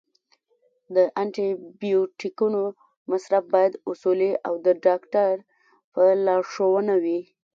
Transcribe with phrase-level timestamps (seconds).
[0.95, 1.49] د انټي
[1.81, 2.61] بیوټیکونو
[3.11, 5.33] مصرف باید اصولي او د ډاکټر
[5.93, 7.21] په لارښوونه وي.